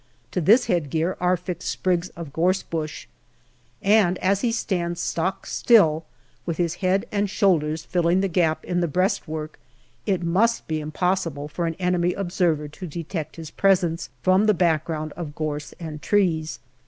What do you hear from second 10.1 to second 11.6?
must be impossible